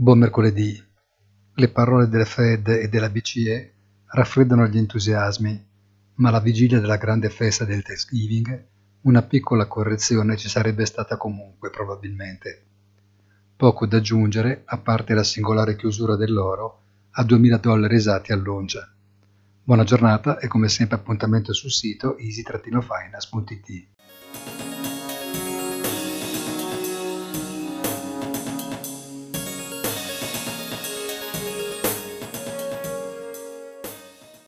[0.00, 0.80] Buon mercoledì.
[1.54, 3.74] Le parole del Fed e della BCE
[4.12, 5.66] raffreddano gli entusiasmi,
[6.14, 8.66] ma alla vigilia della grande festa del Thanksgiving
[9.00, 12.62] una piccola correzione ci sarebbe stata comunque, probabilmente.
[13.56, 18.88] Poco da aggiungere, a parte la singolare chiusura dell'oro a 2000 dollari esatti all'oncia.
[19.64, 23.86] Buona giornata e come sempre appuntamento sul sito easy-finance.it.